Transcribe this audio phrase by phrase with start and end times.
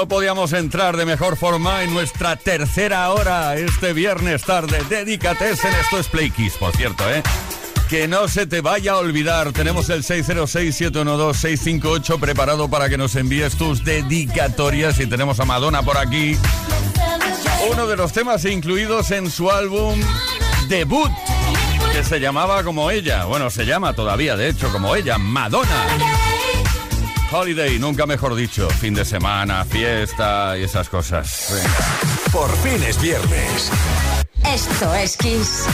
[0.00, 4.78] No podíamos entrar de mejor forma en nuestra tercera hora este viernes tarde.
[4.88, 7.22] Dedícates en esto es Play por cierto, ¿eh?
[7.90, 13.58] Que no se te vaya a olvidar, tenemos el 606-712-658 preparado para que nos envíes
[13.58, 16.34] tus dedicatorias y tenemos a Madonna por aquí.
[17.70, 20.00] Uno de los temas incluidos en su álbum
[20.70, 21.10] debut,
[21.92, 26.29] que se llamaba como ella, bueno, se llama todavía, de hecho, como ella, Madonna.
[27.32, 28.68] Holiday, nunca mejor dicho.
[28.68, 31.62] Fin de semana, fiesta y esas cosas.
[32.32, 33.70] Por fin es viernes.
[34.44, 35.66] Esto es Kiss.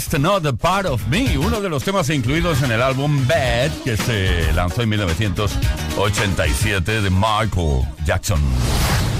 [0.00, 3.98] Just Another Part of Me, uno de los temas incluidos en el álbum Bad que
[3.98, 8.40] se lanzó en 1987 de Michael Jackson.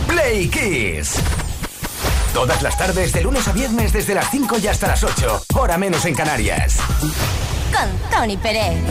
[0.09, 1.17] Play Kiss.
[2.33, 5.77] Todas las tardes, de lunes a viernes, desde las 5 y hasta las 8, hora
[5.77, 6.79] menos en Canarias.
[7.01, 8.83] Con Tony Pérez.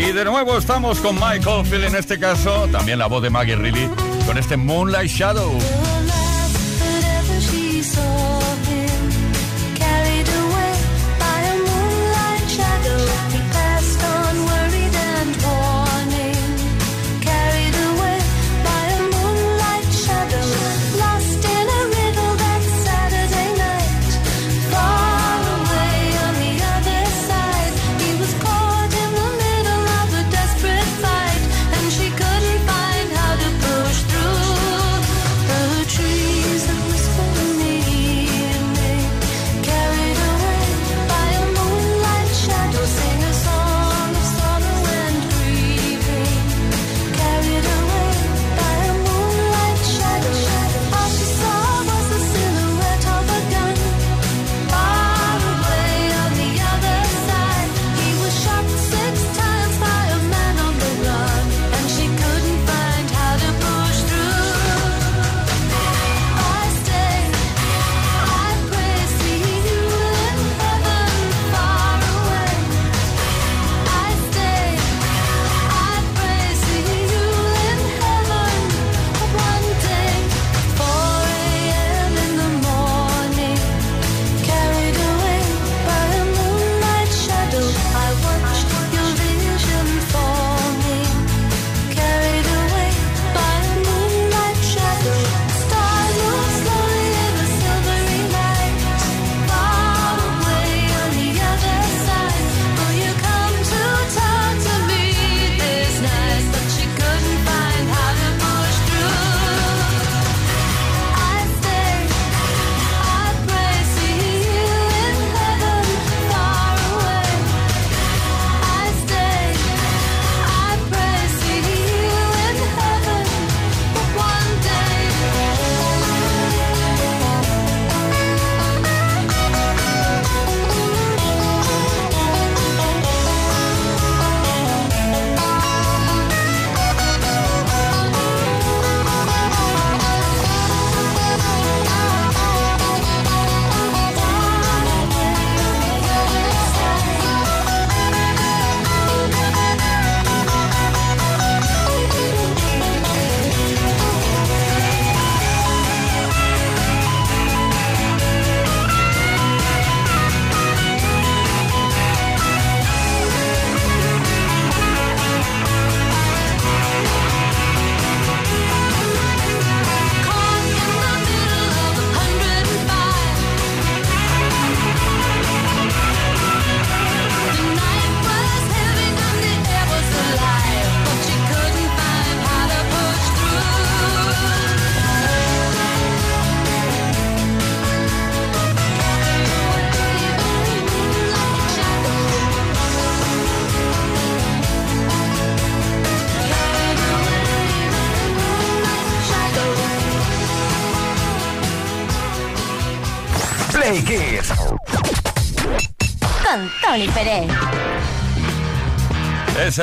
[0.00, 3.54] Y de nuevo estamos con Michael Phil en este caso, también la voz de Maggie
[3.54, 3.88] Reilly,
[4.26, 5.56] con este Moonlight Shadow.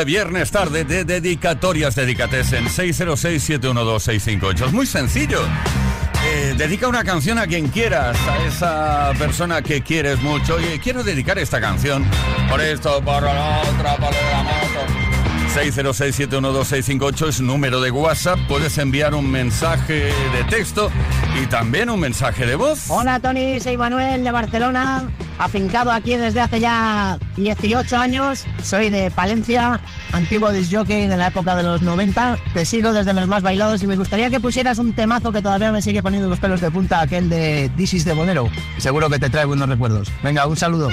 [0.06, 4.66] Viernes tarde de dedicatorias dedicates en 606-712-658.
[4.68, 5.42] Es muy sencillo.
[6.26, 10.56] Eh, dedica una canción a quien quieras, a esa persona que quieres mucho.
[10.56, 12.06] Oye, quiero dedicar esta canción
[12.50, 15.10] por esto, por la otra, por la moto.
[15.54, 18.40] 606-712-658 es número de WhatsApp.
[18.48, 20.92] Puedes enviar un mensaje de texto
[21.42, 22.90] y también un mensaje de voz.
[22.90, 28.46] Hola Tony, soy Manuel de Barcelona, afincado aquí desde hace ya 18 años.
[28.62, 29.80] Soy de Palencia,
[30.12, 32.38] antiguo disjockey de la época de los 90.
[32.54, 35.72] Te sigo desde los más bailados y me gustaría que pusieras un temazo que todavía
[35.72, 38.50] me sigue poniendo los pelos de punta, aquel de This is de Bonero.
[38.78, 40.12] Seguro que te trae buenos recuerdos.
[40.22, 40.90] Venga, un saludo.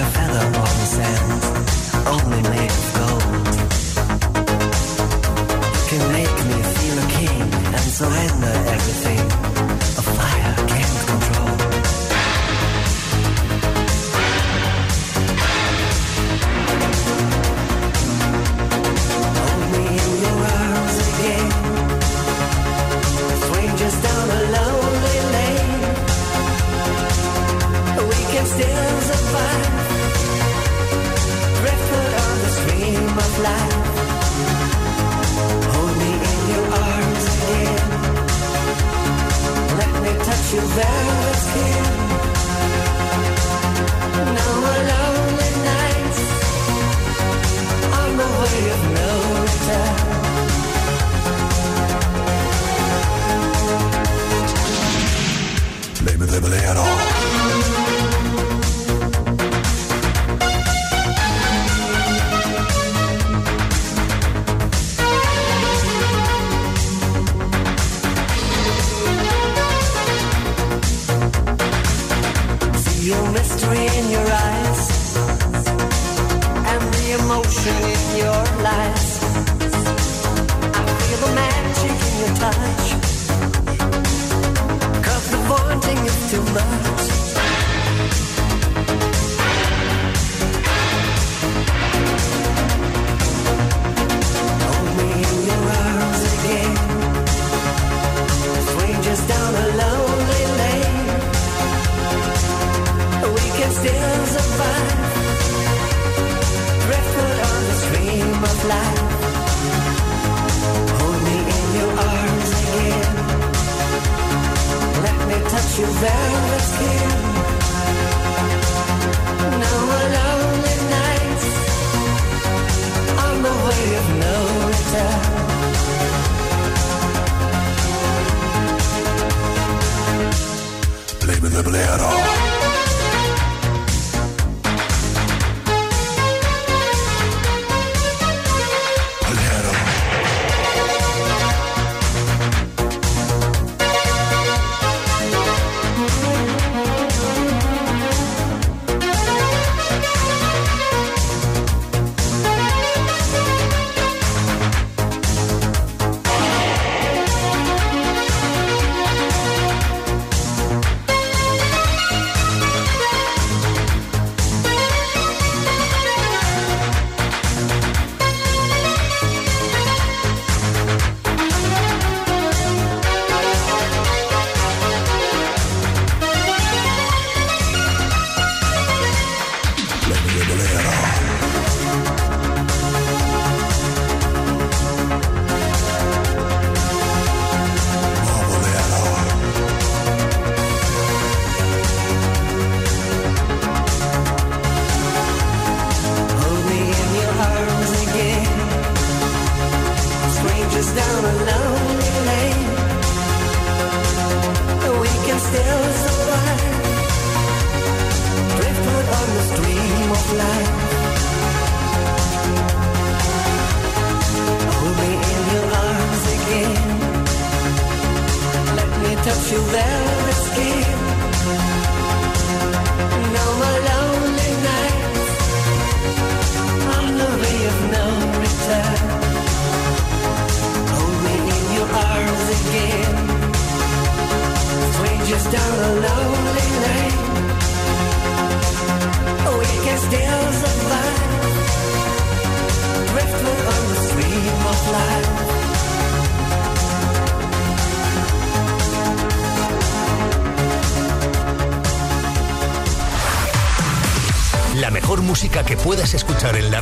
[0.00, 1.55] a feather on the sand.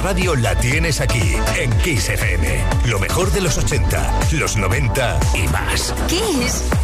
[0.04, 2.62] radio la tienes aquí, en Kiss FM.
[2.84, 5.94] Lo mejor de los 80, los 90 y más.
[6.08, 6.83] Kiss.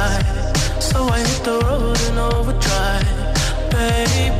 [0.00, 0.80] sky.
[0.80, 4.39] So I hit the road and overdrive, baby.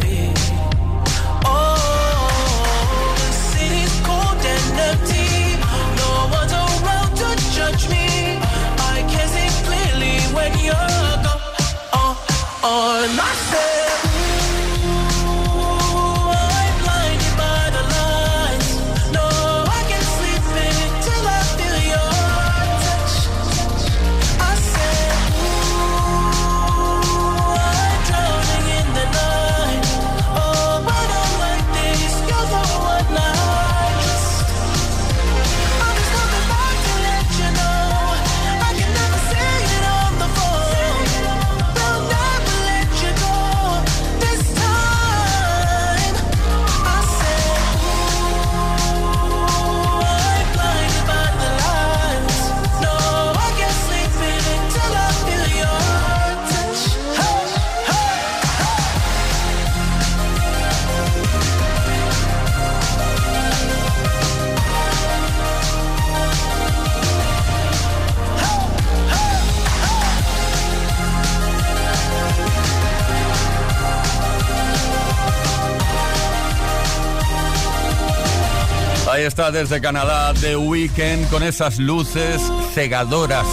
[79.48, 82.40] Desde Canadá The Weekend con esas luces
[82.74, 83.46] cegadoras.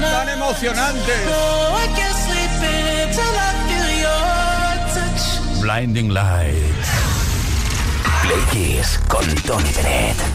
[0.00, 1.18] Tan emocionantes.
[5.60, 6.88] Blinding Lights.
[8.22, 10.33] Play Kiss con Tony Bennett.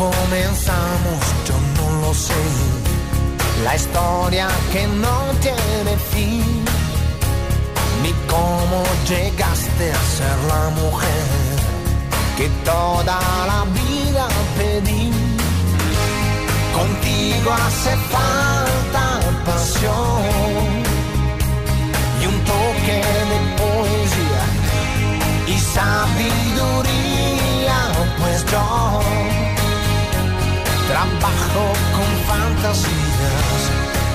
[0.00, 1.20] Comenzamos?
[1.46, 2.42] Yo no lo sé.
[3.64, 6.64] La historia que no tiene fin.
[8.02, 8.78] Ni cómo
[9.10, 11.26] llegaste a ser la mujer
[12.38, 13.18] que toda
[13.50, 14.26] la vida
[14.58, 15.12] pedí.
[16.78, 18.29] Contigo hace falta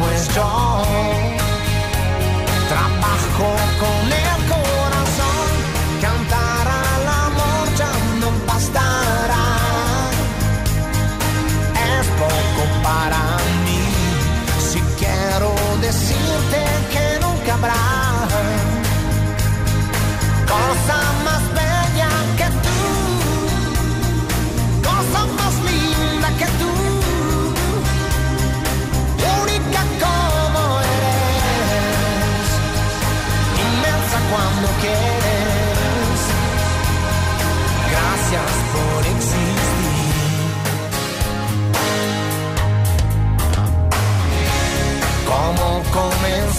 [0.00, 0.82] pues yo
[2.68, 4.19] trabajo con el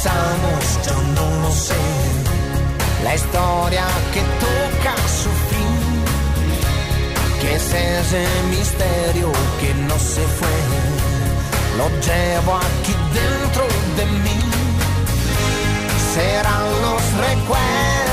[0.03, 0.87] ¿Cómo comenzamos?
[0.87, 1.75] Yo no lo sé.
[3.03, 5.73] La historia que toca su fin,
[7.41, 10.57] que es ese misterio que no se fue,
[11.77, 14.39] lo llevo aquí dentro de mí,
[16.13, 18.10] serán los recuerdos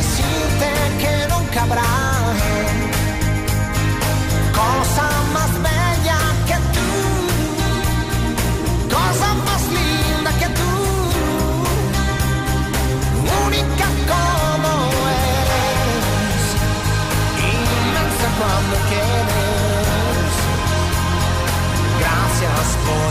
[0.00, 1.92] decirte que nunca habrá
[4.60, 6.90] cosa más bella que tú,
[8.96, 10.72] cosa más linda que tú,
[13.44, 14.72] única como
[15.34, 16.42] eres
[17.52, 20.32] inmensa cuando quieres.
[22.00, 23.10] Gracias por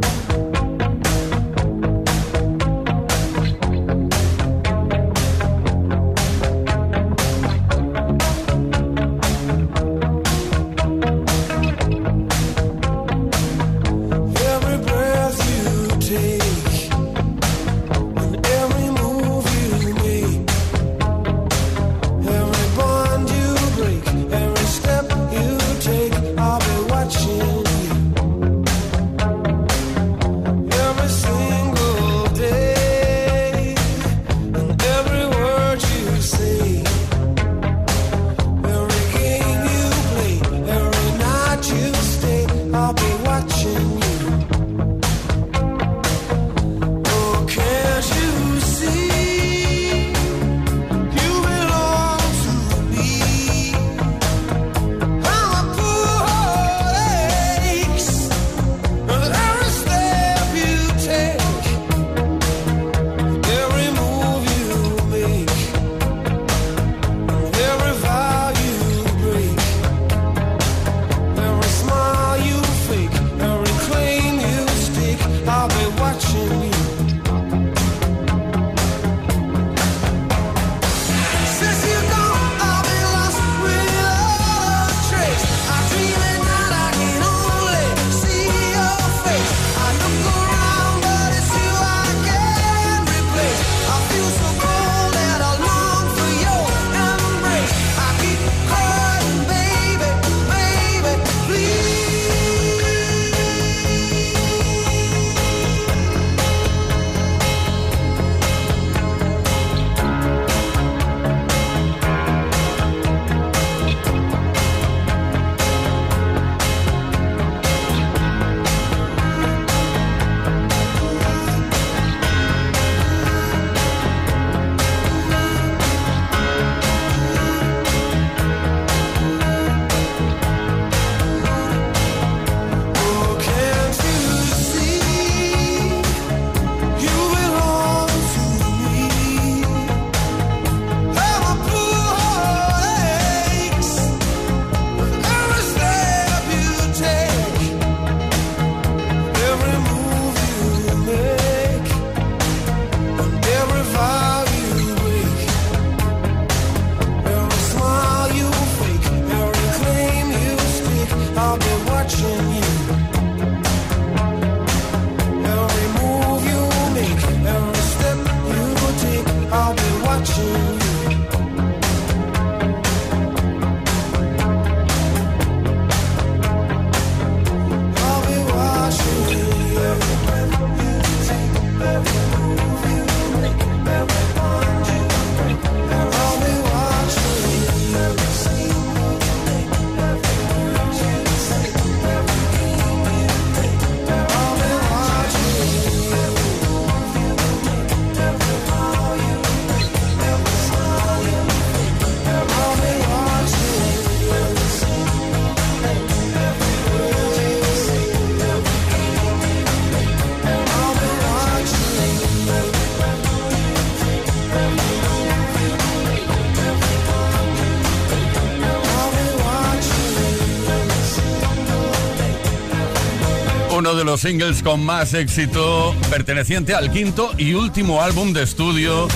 [223.81, 229.07] Uno de los singles con más éxito, perteneciente al quinto y último álbum de estudio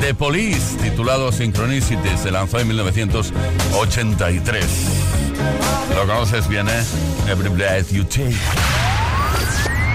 [0.00, 4.64] de Police, titulado Synchronicity, se lanzó en 1983.
[5.96, 6.84] Lo conoces bien, ¿eh?
[7.28, 8.36] Every Breath You Take.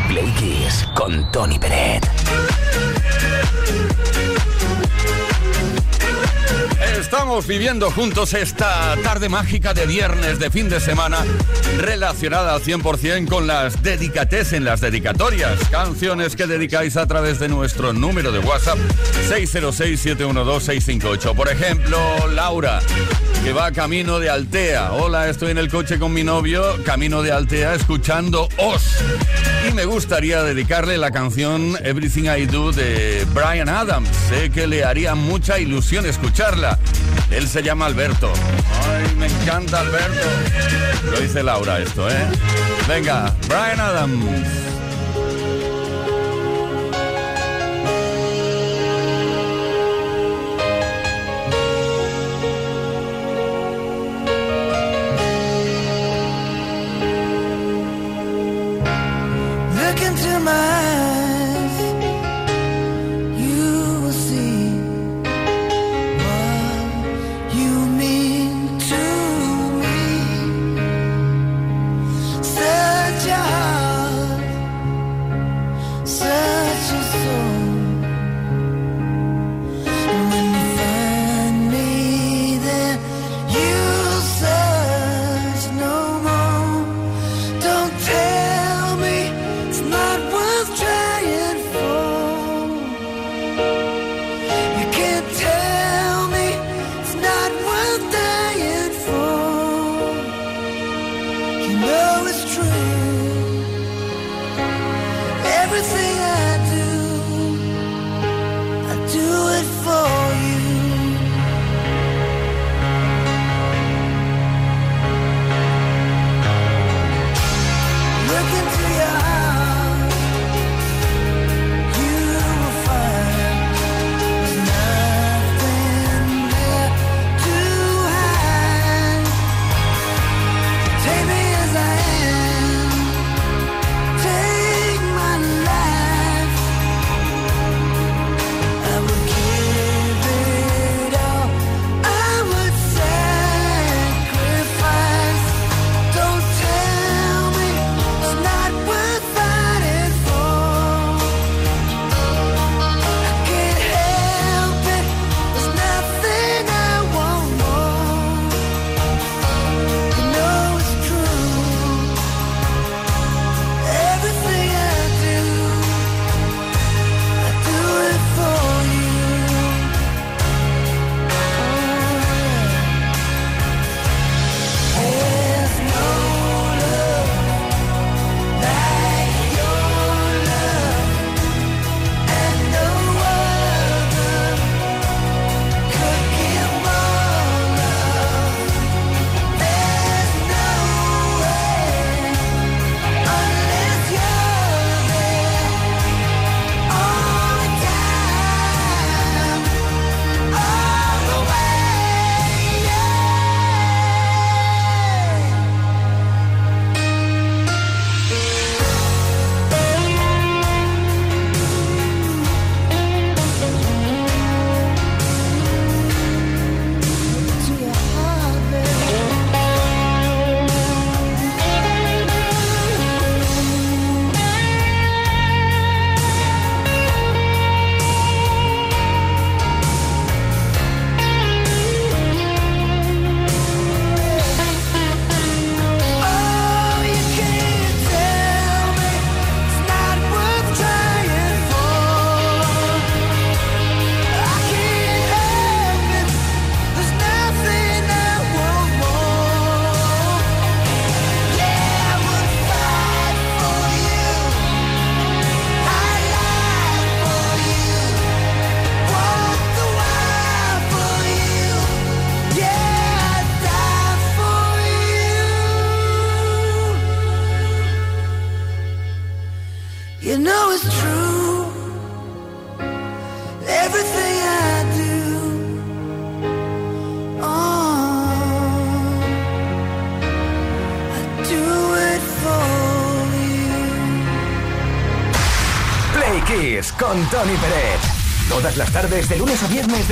[0.09, 2.05] Play Kiss con Tony Peret.
[6.99, 11.23] Estamos viviendo juntos esta tarde mágica de viernes de fin de semana
[11.77, 15.59] relacionada al 100% con las dedicates en las dedicatorias.
[15.69, 18.79] Canciones que dedicáis a través de nuestro número de WhatsApp
[19.29, 21.35] 606-712-658.
[21.35, 21.99] Por ejemplo,
[22.33, 22.79] Laura,
[23.43, 24.93] que va camino de Altea.
[24.93, 28.97] Hola, estoy en el coche con mi novio, camino de Altea, escuchando Os.
[29.77, 34.09] Me gustaría dedicarle la canción Everything I Do de Brian Adams.
[34.27, 36.79] Sé que le haría mucha ilusión escucharla.
[37.29, 38.33] Él se llama Alberto.
[38.89, 40.27] Ay, me encanta Alberto.
[41.11, 42.25] Lo dice Laura esto, ¿eh?
[42.87, 44.76] Venga, Brian Adams.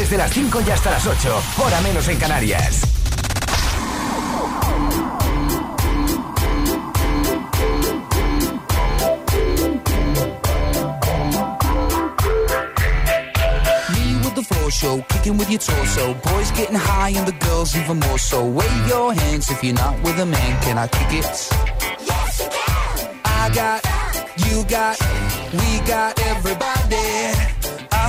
[0.05, 2.81] Desde las 5 y hasta las 8, hora menos en Canarias.
[13.89, 16.13] Me with the floor show, kicking with your torso.
[16.13, 18.45] Boys getting high and the girls even more so.
[18.45, 20.61] Wave your hands if you're not with a man.
[20.61, 21.49] Can I kick it?
[22.05, 23.09] Yes, you can.
[23.25, 23.83] I got,
[24.37, 24.99] you got,
[25.51, 27.54] we got everybody.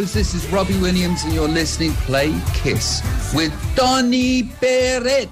[0.00, 3.02] This is Robbie Williams and you're listening Play Kiss
[3.34, 5.28] with Donny Barrett.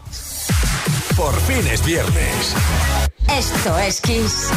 [1.17, 2.55] Por fin es viernes.
[3.31, 4.51] Esto es Kiss.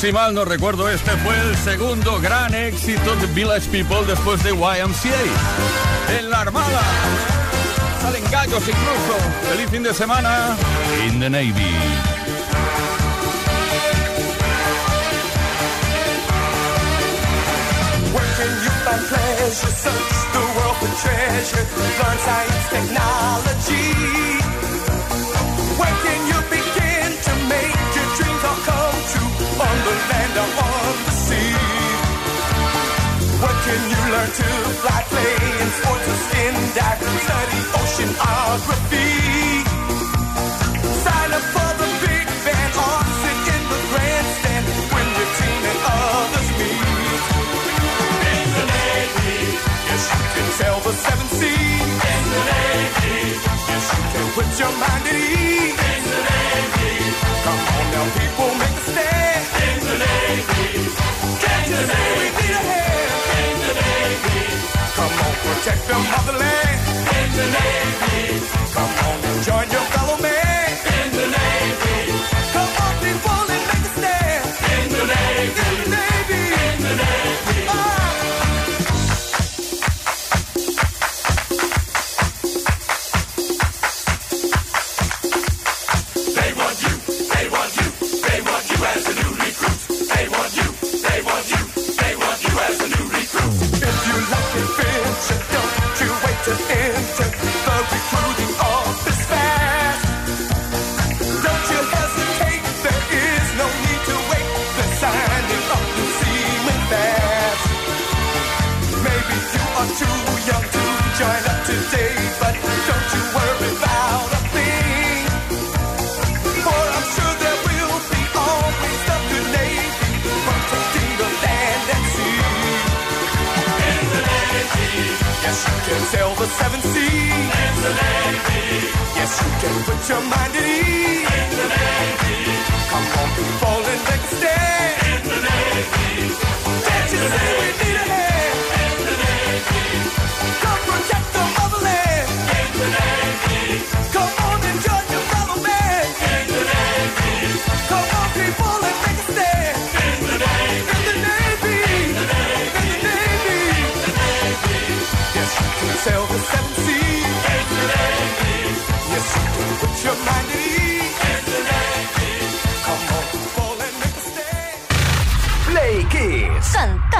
[0.00, 4.52] Si mal no recuerdo, este fue el segundo gran éxito de Village People después de
[4.52, 6.18] YMCA.
[6.18, 6.80] En la Armada.
[8.00, 9.50] Salen gallos incluso.
[9.50, 10.56] Feliz fin de semana.
[11.06, 12.13] In the Navy.
[18.94, 21.64] find pleasure, search the world for treasure,
[22.00, 23.86] learn science, technology.
[25.78, 29.32] Where can you begin to make your dreams all come true
[29.66, 31.54] on the land or on the sea?
[33.42, 34.48] What can you learn to
[34.82, 39.23] fly, play in sports or skin dive, study oceanography?
[54.58, 55.74] your please.
[57.44, 59.44] Come on now, people, make a stand.
[59.82, 60.46] Please.
[60.54, 60.94] Please.
[64.94, 66.78] Come on, protect the motherland.
[67.08, 68.13] Things the ain't.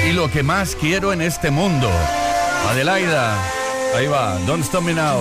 [0.08, 1.90] y lo que más quiero en este mundo.
[2.70, 3.36] Adelaida,
[3.96, 5.18] ahí va, Don't Stop Me Now.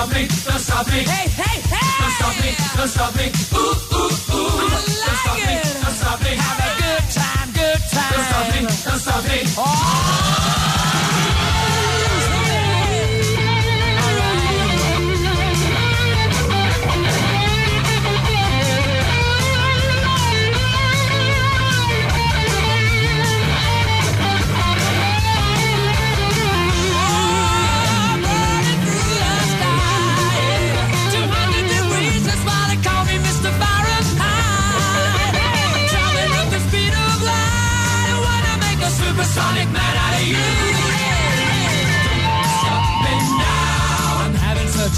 [0.00, 1.00] Stop me, don't stop me.
[1.00, 1.90] Hey, hey, hey!
[2.00, 3.26] Don't stop me, don't stop me.
[3.52, 4.70] Ooh, ooh, ooh.
[4.70, 4.88] don't
[5.20, 6.30] stop me, don't stop me.
[6.36, 8.12] Have a good time, good time.
[8.12, 9.40] Don't stop me, don't stop me.
[9.50, 10.79] Supersonic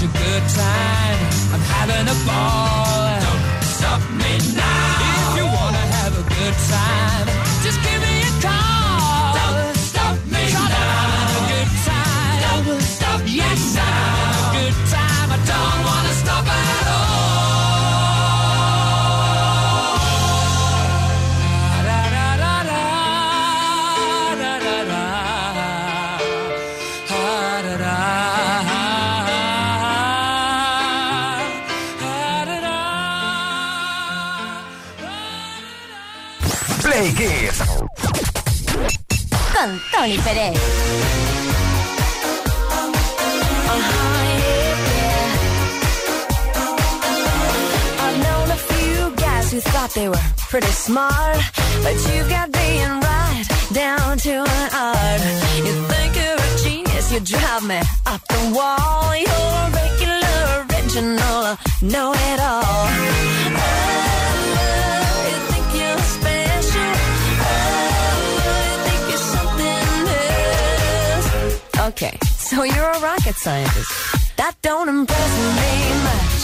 [0.03, 1.19] a good time.
[1.53, 3.19] I'm having a ball.
[3.23, 5.31] Don't stop me now.
[5.31, 7.27] If you wanna have a good time,
[7.63, 9.33] just give me a call.
[9.39, 10.59] Don't stop me now.
[10.59, 12.65] I'm having a good time.
[12.65, 13.83] Don't stop yes, me now.
[13.83, 15.27] I'm having a good time.
[15.31, 17.02] I don't wanna stop at all.
[40.03, 40.59] Tony Pérez.
[48.03, 51.37] I've known a few guys who thought they were pretty smart,
[51.83, 55.21] but you've got being right down to an art.
[55.65, 59.15] You think you're a genius, you drive me up the wall.
[59.15, 62.89] You're a regular, original, know it all.
[63.55, 64.12] Oh,
[71.87, 73.91] Okay, so you're a rocket scientist.
[74.37, 75.71] That don't impress me
[76.07, 76.43] much.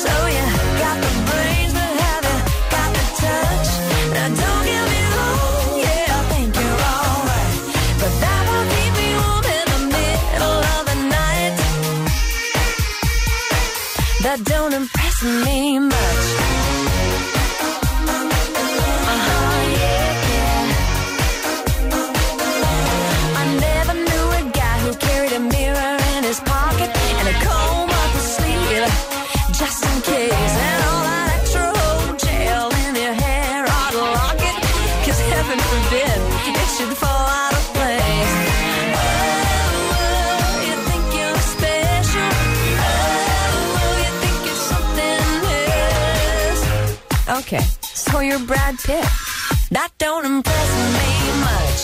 [0.00, 0.44] So you
[0.80, 2.38] got the brains, but have you
[2.72, 3.68] got the touch?
[4.16, 7.52] Now don't get me wrong, yeah, I think you're alright,
[8.00, 11.54] but that won't keep me warm in the middle of the night.
[14.24, 16.23] That don't impress me much.
[48.86, 51.08] That don't impress me
[51.40, 51.80] much.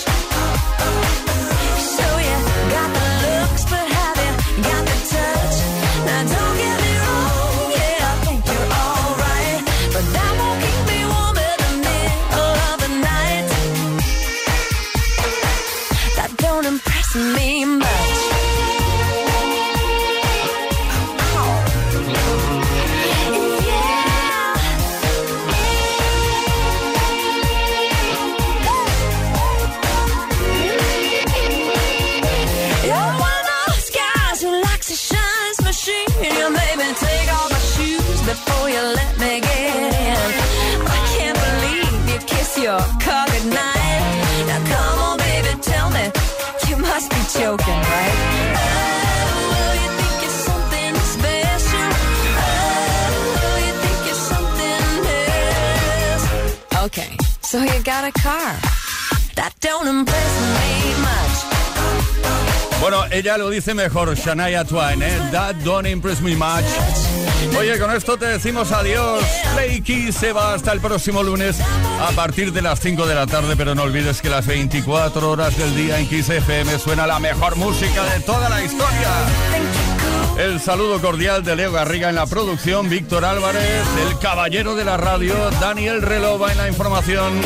[1.97, 2.37] So you
[2.75, 4.33] got the looks, but have you
[4.69, 5.57] got the touch?
[6.05, 9.61] Now don't get me wrong, yeah, I think you're alright,
[9.95, 13.49] but that won't keep me warm in the middle of the night.
[16.17, 18.00] That don't impress me much.
[62.81, 65.19] Bueno, ella lo dice mejor, Shania Twain, ¿eh?
[65.31, 66.65] That don't impress me much.
[67.59, 69.23] Oye, con esto te decimos adiós.
[69.85, 73.55] Kiss se va hasta el próximo lunes a partir de las 5 de la tarde,
[73.57, 77.57] pero no olvides que las 24 horas del día en Kiss FM suena la mejor
[77.57, 79.90] música de toda la historia.
[80.39, 84.97] El saludo cordial de Leo Garriga en la producción, Víctor Álvarez, el caballero de la
[84.97, 87.41] radio, Daniel Relova en la información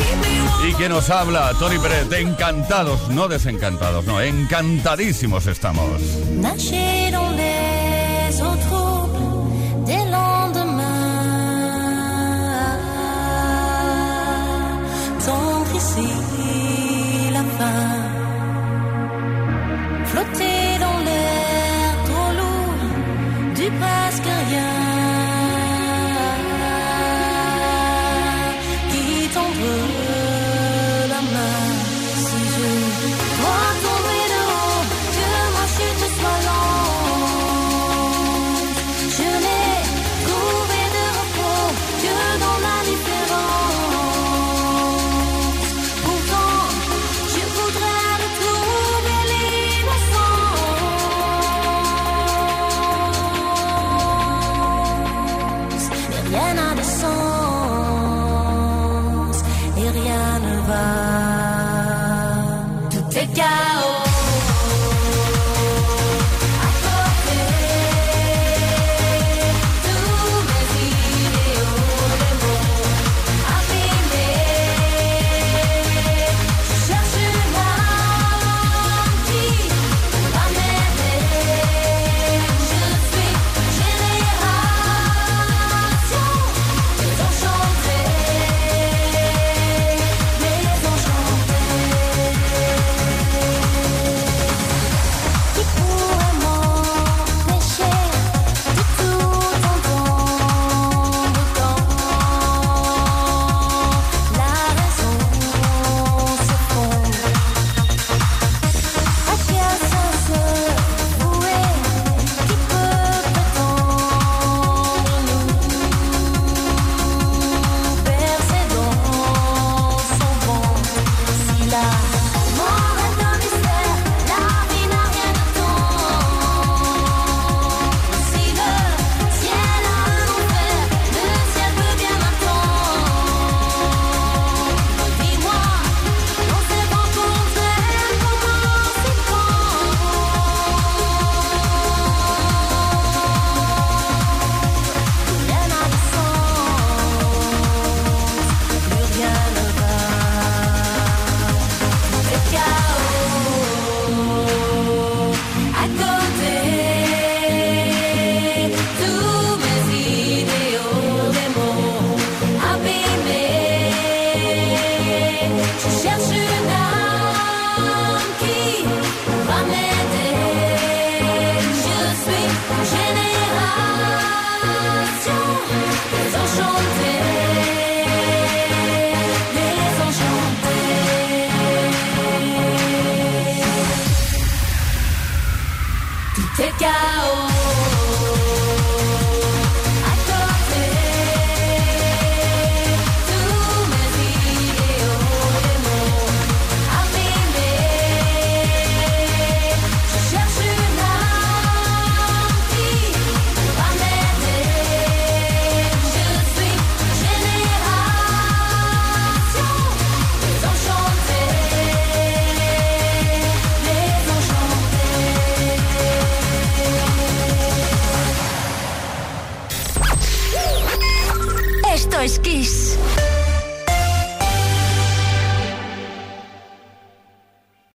[0.67, 2.11] y que nos habla, Tony Pérez.
[2.11, 6.01] Encantados, no desencantados, no, encantadísimos estamos.
[6.31, 7.15] Nager
[23.65, 25.04] tu passes que rien.